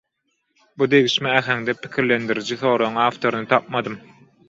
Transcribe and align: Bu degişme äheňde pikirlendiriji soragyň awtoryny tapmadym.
Bu 0.77 0.85
degişme 0.93 1.29
äheňde 1.43 1.73
pikirlendiriji 1.83 2.57
soragyň 2.65 3.01
awtoryny 3.07 3.51
tapmadym. 3.57 4.05